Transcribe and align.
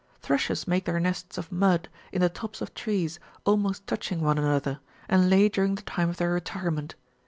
Thrushes 0.19 0.67
make 0.67 0.85
their 0.85 0.99
nests 0.99 1.37
of 1.37 1.51
mud, 1.51 1.87
in 2.11 2.21
the 2.21 2.27
tops 2.29 2.59
of 2.59 2.73
trees, 2.73 3.19
almost 3.45 3.85
touching 3.85 4.21
one 4.21 4.39
another, 4.39 4.79
and 5.07 5.29
lay 5.29 5.47
during 5.47 5.75
the 5.75 5.83
time 5.83 6.09
of 6.09 6.17
their 6.17 6.31
retirement. 6.31 6.95